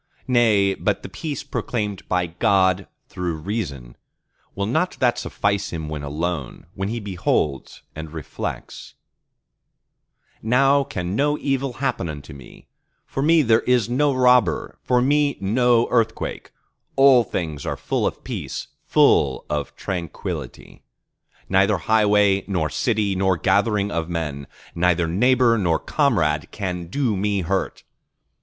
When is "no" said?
11.15-11.37, 13.91-14.11, 15.39-15.87